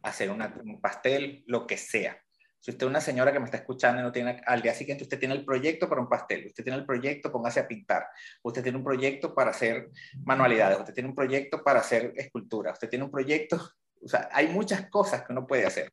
[0.00, 2.25] hacer un pastel, lo que sea
[2.66, 5.04] si usted es una señora que me está escuchando y no tiene, al día siguiente
[5.04, 8.08] usted tiene el proyecto para un pastel, usted tiene el proyecto, póngase a pintar,
[8.42, 9.90] usted tiene un proyecto para hacer
[10.24, 13.70] manualidades, usted tiene un proyecto para hacer escultura, usted tiene un proyecto,
[14.02, 15.92] o sea, hay muchas cosas que uno puede hacer.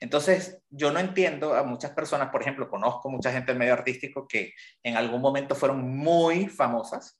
[0.00, 4.26] Entonces, yo no entiendo a muchas personas, por ejemplo, conozco mucha gente del medio artístico
[4.26, 7.16] que en algún momento fueron muy famosas,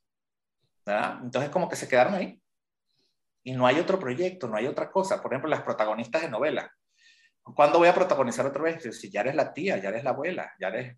[0.85, 1.21] ¿verdad?
[1.23, 2.43] Entonces, como que se quedaron ahí.
[3.45, 5.23] Y no hay otro proyecto, no hay otra cosa.
[5.23, 6.69] Por ejemplo, las protagonistas de novelas
[7.43, 8.83] ¿Cuándo voy a protagonizar otra vez?
[8.97, 10.97] Si ya eres la tía, ya eres la abuela, ya eres...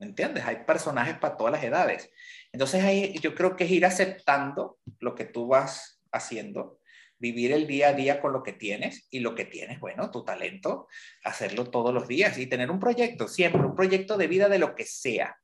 [0.00, 0.44] ¿Me entiendes?
[0.44, 2.10] Hay personajes para todas las edades.
[2.52, 6.78] Entonces ahí yo creo que es ir aceptando lo que tú vas haciendo,
[7.18, 10.24] vivir el día a día con lo que tienes y lo que tienes, bueno, tu
[10.24, 10.86] talento,
[11.24, 14.74] hacerlo todos los días y tener un proyecto, siempre un proyecto de vida de lo
[14.76, 15.36] que sea,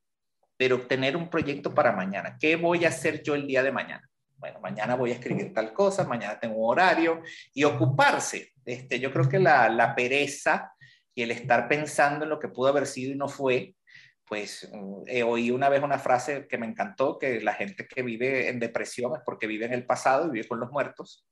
[0.56, 2.36] pero tener un proyecto para mañana.
[2.38, 4.08] ¿Qué voy a hacer yo el día de mañana?
[4.36, 9.12] Bueno, mañana voy a escribir tal cosa, mañana tengo un horario y ocuparse este, yo
[9.12, 10.72] creo que la, pereza
[11.14, 13.76] y el estar pensando en lo que pudo haber sido y no fue,
[14.26, 14.70] pues
[15.06, 18.58] eh, oí una vez una frase que me encantó, que la gente que vive en
[18.58, 21.26] depresión es porque vive en el pasado y vive con los muertos.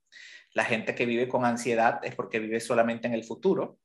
[0.55, 3.79] La gente que vive con ansiedad es porque vive solamente en el futuro.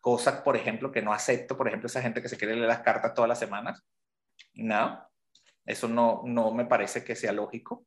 [0.00, 2.80] Cosas, por ejemplo, que no acepto, por ejemplo, esa gente que se quiere leer las
[2.80, 3.84] cartas todas las semanas.
[4.54, 5.06] No,
[5.66, 7.84] eso no, no me parece que sea lógico.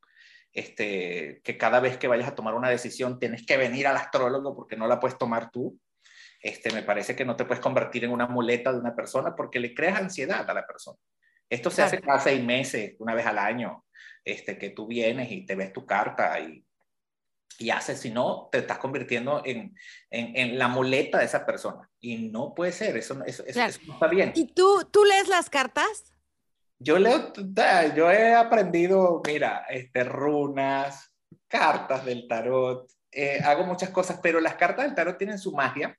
[0.52, 4.56] Este, que cada vez que vayas a tomar una decisión tienes que venir al astrólogo
[4.56, 5.78] porque no la puedes tomar tú.
[6.42, 9.60] Este, me parece que no te puedes convertir en una muleta de una persona porque
[9.60, 10.98] le creas ansiedad a la persona.
[11.48, 13.84] Esto se hace cada seis meses, una vez al año,
[14.24, 16.64] este, que tú vienes y te ves tu carta y,
[17.58, 19.74] y haces, si no, te estás convirtiendo en,
[20.10, 21.90] en, la muleta de esa persona.
[22.00, 24.32] Y no puede ser, eso, eso, eso, no está bien.
[24.34, 26.14] ¿Y tú, tú lees las cartas?
[26.82, 27.32] Yo leo,
[27.94, 31.12] yo he aprendido, mira, este, runas,
[31.46, 35.94] cartas del tarot, eh, hago muchas cosas, pero las cartas del tarot tienen su magia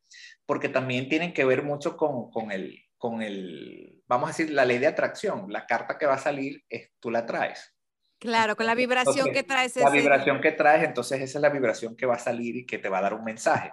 [0.45, 4.65] porque también tienen que ver mucho con, con, el, con el, vamos a decir, la
[4.65, 5.45] ley de atracción.
[5.49, 7.75] La carta que va a salir, es, tú la traes.
[8.17, 9.75] Claro, con la vibración que traes.
[9.75, 12.77] La vibración que traes, entonces esa es la vibración que va a salir y que
[12.79, 13.71] te va a dar un mensaje.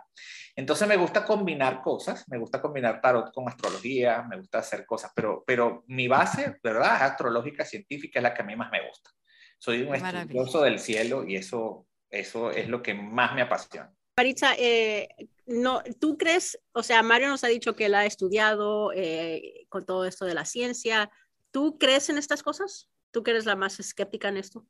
[0.59, 5.13] Entonces me gusta combinar cosas, me gusta combinar tarot con astrología, me gusta hacer cosas,
[5.15, 7.03] pero, pero mi base, ¿verdad?
[7.03, 9.11] Astrológica, científica, es la que a mí más me gusta.
[9.59, 13.93] Soy un estudioso del cielo y eso eso es lo que más me apasiona.
[14.17, 15.09] Maritza, eh,
[15.47, 19.87] no, ¿tú crees, o sea, Mario nos ha dicho que él ha estudiado eh, con
[19.87, 21.11] todo esto de la ciencia,
[21.53, 22.91] ¿tú crees en estas cosas?
[23.11, 24.67] ¿Tú que eres la más escéptica en esto?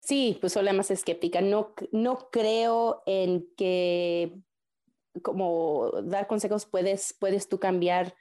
[0.00, 1.40] Sí, pues soy la más escéptica.
[1.40, 4.32] No, no creo en que
[5.20, 8.14] como dar consejos puedes, puedes tú cambiar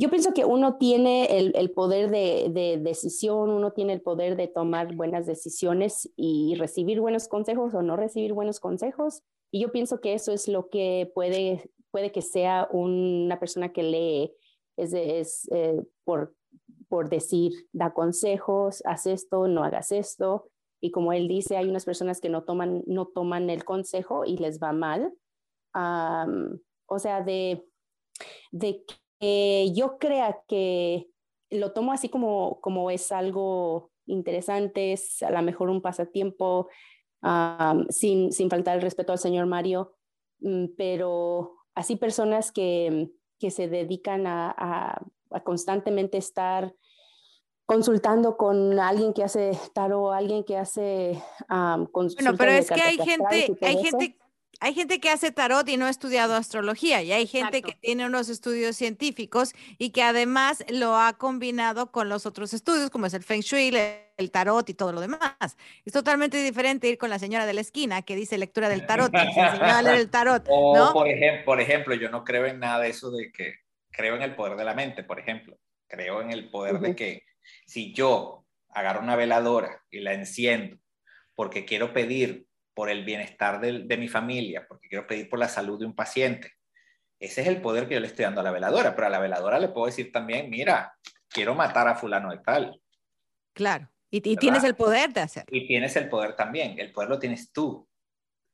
[0.00, 4.94] yo pienso que uno tiene el, poder de, decisión, uno tiene el poder de tomar
[4.94, 9.24] buenas decisiones y recibir buenos consejos o no recibir buenos consejos.
[9.50, 13.82] Y yo pienso que eso es lo que puede, puede que sea una persona que
[13.82, 14.32] lee,
[14.76, 16.32] es, es eh, por,
[16.88, 20.48] por decir, da consejos, haz esto, no hagas esto.
[20.80, 24.36] Y como él dice, hay unas personas que no toman, no toman el consejo y
[24.36, 25.12] les va mal.
[25.74, 27.64] O sea, de,
[28.50, 28.84] de
[29.20, 31.08] eh, yo crea que
[31.50, 36.68] lo tomo así como, como es algo interesante, es a lo mejor un pasatiempo,
[37.90, 39.96] sin, sin faltar el respeto al señor Mario,
[40.40, 44.54] mm, pero así personas que, que se dedican a,
[45.30, 46.74] a, constantemente estar
[47.66, 52.96] consultando con alguien que hace tarot, alguien que hace um, Bueno, pero es que hay
[52.96, 54.17] gente, hay gente
[54.60, 58.06] hay gente que hace tarot y no ha estudiado astrología y hay gente que tiene
[58.06, 63.14] unos estudios científicos y que además lo ha combinado con los otros estudios como es
[63.14, 63.72] el Feng Shui,
[64.16, 65.56] el tarot y todo lo demás.
[65.84, 69.12] Es totalmente diferente ir con la señora de la esquina que dice lectura del tarot,
[69.12, 70.44] que se a leer el tarot.
[70.48, 70.92] ¿no?
[70.92, 73.54] por, ejemplo, por ejemplo, yo no creo en nada de eso de que
[73.90, 75.56] creo en el poder de la mente, por ejemplo.
[75.86, 77.22] Creo en el poder de que
[77.64, 80.78] si yo agarro una veladora y la enciendo
[81.34, 82.47] porque quiero pedir
[82.78, 86.52] por el bienestar de, mi familia, porque quiero pedir por la salud de un paciente.
[87.18, 89.18] Ese es el poder que yo le estoy dando a la veladora, pero a la
[89.18, 90.94] veladora le puedo decir también, mira,
[91.28, 92.80] quiero matar a fulano de tal.
[93.52, 95.48] Claro, y, tienes el poder de hacerlo.
[95.50, 97.88] Y tienes el poder también, el poder lo tienes tú.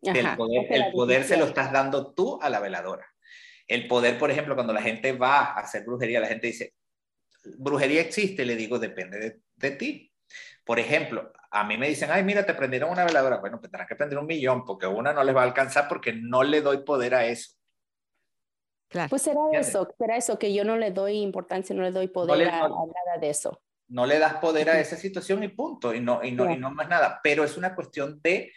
[0.01, 3.07] el poder, el poder se lo estás dando tú a la veladora.
[3.69, 6.73] El poder, por ejemplo, cuando la gente va a hacer brujería, la gente dice,
[7.59, 10.14] brujería existe, le digo, depende de, de ti.
[10.65, 13.37] Por ejemplo, a mí me dicen, ay, mira, te prendieron una veladora.
[13.37, 16.13] Bueno, pues tendrás que prender un millón porque una no les va a alcanzar porque
[16.13, 17.53] no le doy poder a eso.
[18.89, 19.09] Claro.
[19.11, 22.49] Pues será eso, será eso, que yo no le doy importancia, no le doy poder
[22.49, 23.61] a, nada de eso.
[23.89, 26.71] No le das poder a esa situación y punto, y no, y no, y no
[26.71, 27.21] más nada.
[27.23, 28.53] Pero es una cuestión de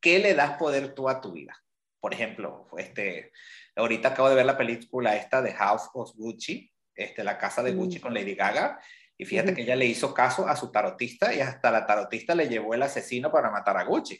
[0.00, 1.56] qué le das poder tú a tu vida.
[1.98, 3.32] Por ejemplo, este,
[3.76, 7.72] ahorita acabo de ver la película esta de House of Gucci, este, la casa de
[7.72, 8.02] Gucci mm.
[8.02, 8.80] con Lady Gaga,
[9.20, 12.48] y fíjate que ella le hizo caso a su tarotista y hasta la tarotista le
[12.48, 14.18] llevó el asesino para matar a Gucci.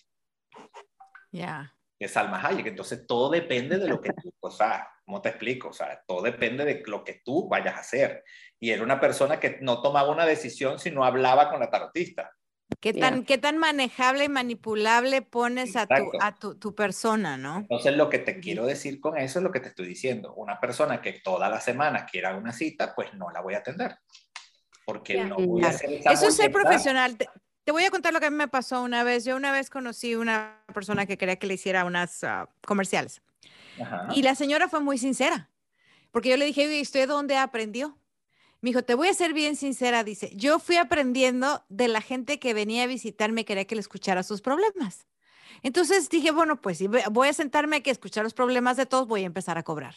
[1.33, 1.75] Ya.
[1.99, 2.67] Que es Salma Hayek.
[2.67, 5.69] Entonces todo depende de lo que tú, o sea, ¿cómo te explico?
[5.69, 8.25] O sea, todo depende de lo que tú vayas a hacer.
[8.61, 12.31] Y era una persona que no tomaba una decisión si no hablaba con la tarotista.
[12.79, 17.57] ¿Qué tan, ¿Qué tan manejable y manipulable pones a, tu, a tu, tu, persona, no?
[17.61, 20.35] Entonces, lo que te quiero decir con eso es lo que te estoy diciendo.
[20.35, 23.97] Una persona que toda la semana quiera una cita, pues no la voy a atender
[24.93, 27.17] porque no voy a hacer Eso es ser profesional.
[27.17, 27.29] Te,
[27.71, 29.25] voy a contar lo que a mí me pasó una vez.
[29.25, 33.23] Yo una vez conocí una persona que quería que le hiciera unas ah, comerciales.
[34.15, 35.49] Y la señora fue muy sincera,
[36.11, 37.97] porque yo le dije, ¿y usted dónde aprendió?
[38.61, 42.39] Me dijo, te voy a ser bien sincera, dice, yo fui aprendiendo de la gente
[42.39, 45.07] que venía a visitarme, quería que le escuchara sus problemas.
[45.63, 49.07] Entonces dije, bueno, pues si voy a sentarme aquí a escuchar los problemas de todos,
[49.07, 49.95] voy a empezar a cobrar.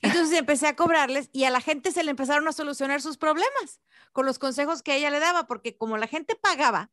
[0.00, 3.80] Entonces empecé a cobrarles y a la gente se le empezaron a solucionar sus problemas
[4.12, 6.90] con los consejos que ella le daba, porque como la gente pagaba,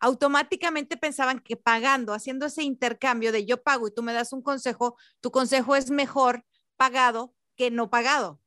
[0.00, 4.42] automáticamente pensaban que pagando, haciendo ese intercambio de yo pago y tú me das un
[4.42, 6.44] consejo, tu consejo es mejor
[6.76, 8.40] pagado que no pagado.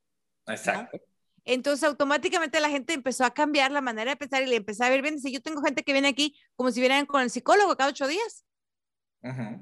[0.47, 0.99] Exacto.
[1.43, 4.89] Entonces automáticamente la gente empezó a cambiar la manera de pensar y le empezó a
[4.89, 5.15] ver bien.
[5.15, 8.07] Dice, yo tengo gente que viene aquí como si vinieran con el psicólogo cada ocho
[8.07, 8.45] días.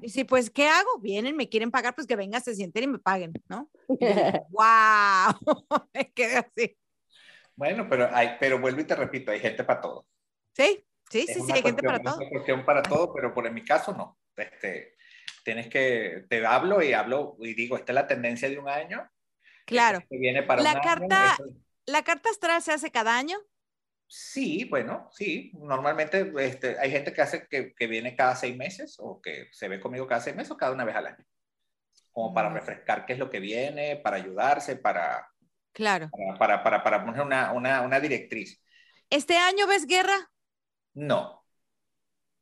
[0.00, 0.98] Y si, pues, ¿qué hago?
[1.00, 3.70] Vienen, me quieren pagar, pues que vengan, se sienten y me paguen, ¿no?
[3.88, 5.34] ¡Wow!
[5.94, 6.78] me quedé así.
[7.56, 10.06] Bueno, pero, hay, pero vuelvo y te repito, hay gente para todo.
[10.56, 12.14] Sí, sí, sí, sí, hay gente para todo.
[12.14, 14.18] Es una cuestión para todo, pero por en mi caso no.
[14.34, 14.94] Este,
[15.44, 19.06] tienes que, te hablo y hablo y digo, esta es la tendencia de un año.
[19.66, 20.00] Claro.
[20.08, 21.36] viene para la carta,
[21.86, 23.36] ¿La carta astral se hace cada año?
[24.12, 25.52] Sí, bueno, sí.
[25.54, 29.68] Normalmente este, hay gente que hace que, que, viene cada seis meses o que se
[29.68, 31.24] ve conmigo cada seis meses o cada una vez al año.
[32.10, 32.54] Como para mm.
[32.54, 35.28] refrescar qué es lo que viene, para ayudarse, para...
[35.72, 36.10] Claro.
[36.40, 38.60] Para, para, para, poner una, una, una directriz.
[39.10, 40.32] ¿Este año ves guerra?
[40.94, 41.46] No.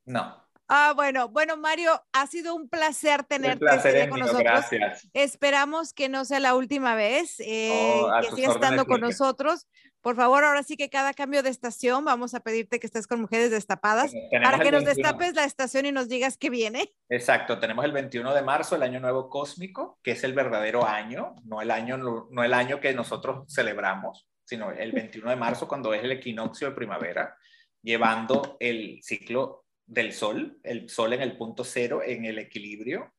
[0.07, 0.47] No.
[0.69, 3.64] Ah, bueno, bueno, Mario, ha sido un placer tenerte
[4.11, 4.43] con nosotros.
[4.43, 5.09] Gracias.
[5.14, 9.66] Esperamos que no sea la última vez, eh, que sigas estando con nosotros.
[10.03, 13.21] Por favor, ahora sí que cada cambio de estación vamos a pedirte que estés con
[13.21, 14.12] mujeres destapadas
[14.43, 16.93] para que nos destapes la estación y nos digas qué viene.
[17.09, 21.35] Exacto, tenemos el 21 de marzo, el Año Nuevo Cósmico, que es el verdadero año,
[21.45, 25.93] no el año, no el año que nosotros celebramos, sino el 21 de marzo cuando
[25.95, 27.37] es el equinoccio de primavera,
[27.83, 33.12] llevando el ciclo del Sol, el Sol en el punto cero, en el equilibrio,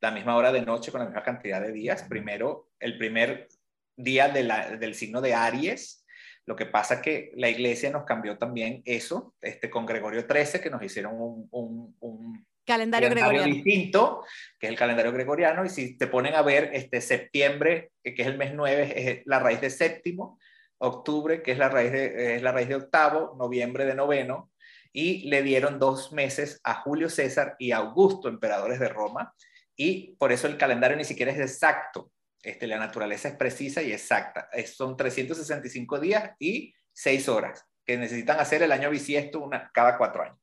[0.00, 2.04] la misma hora de noche con la misma cantidad de días.
[2.04, 3.48] Primero, el primer
[3.96, 6.04] día del signo de Aries.
[6.46, 10.70] Lo que pasa que la iglesia nos cambió también eso, este, con Gregorio XIII, que
[10.70, 14.24] nos hicieron un, calendario, gregoriano distinto,
[14.58, 15.64] que es el calendario gregoriano.
[15.64, 19.38] Y si te ponen a ver, este septiembre, que es el mes 9, es la
[19.38, 20.38] raíz de séptimo,
[20.78, 24.49] octubre, que es la raíz de, es la raíz de octavo, noviembre de noveno,
[24.92, 29.34] y le dieron dos meses a Julio César y Augusto, emperadores de Roma,
[29.76, 32.12] y por eso el calendario ni siquiera es exacto.
[32.42, 34.48] Este, la naturaleza es precisa y exacta.
[34.66, 40.38] son 365 días y 6 horas que necesitan hacer el año bisiesto cada cuatro años.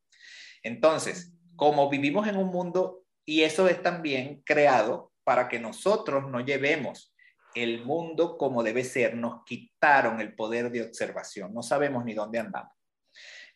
[0.64, 6.40] Entonces, como vivimos en un mundo, y eso es también creado para que nosotros no
[6.40, 7.14] llevemos
[7.54, 12.40] el mundo como debe ser, nos quitaron el poder de observación, no sabemos ni dónde
[12.40, 12.77] andamos.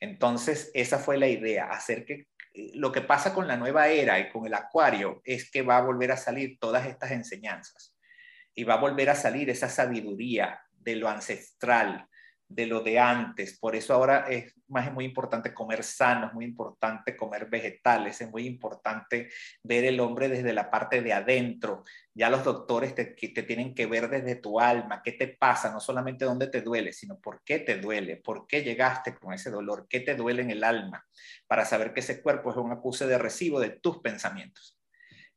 [0.02, 4.20] Entonces, esa fue la idea, hacer que eh, lo que pasa con la nueva era
[4.20, 7.96] y con el acuario es que va a volver a salir todas estas enseñanzas
[8.54, 12.10] y va a volver a salir esa sabiduría de lo ancestral,
[12.54, 13.58] de lo de antes.
[13.58, 18.30] Por eso ahora es más muy importante comer sano, es muy importante comer vegetales, es
[18.30, 19.30] muy importante
[19.64, 21.84] ver el hombre desde la parte de adentro.
[22.14, 25.80] Ya los doctores te, te tienen que ver desde tu alma, qué te pasa, no
[25.80, 29.88] solamente dónde te duele, sino por qué te duele, por qué llegaste con ese dolor,
[29.90, 31.06] qué te duele en el alma,
[31.48, 34.78] para saber que ese cuerpo es un acuse de recibo de tus pensamientos.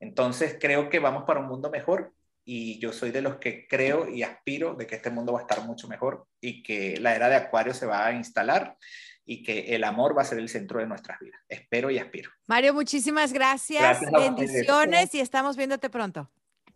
[0.00, 2.12] Entonces creo que vamos para un mundo mejor
[2.44, 5.42] y yo soy de los que creo y aspiro de que este mundo va a
[5.42, 8.76] estar mucho mejor y que la era de Acuario se va a instalar
[9.24, 11.40] y que el amor va a ser el centro de nuestras vidas.
[11.48, 12.30] Espero y aspiro.
[12.46, 14.00] Mario, muchísimas gracias.
[14.12, 16.30] Bendiciones y estamos viéndote pronto.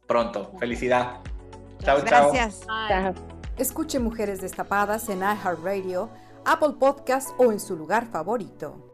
[0.06, 0.56] Pronto.
[0.58, 1.20] Felicidad.
[1.82, 2.32] Chao, chao.
[2.32, 2.60] Gracias.
[3.58, 6.10] Escuche Mujeres Destapadas en iHeartRadio,
[6.46, 8.87] Apple Podcast o en su lugar favorito.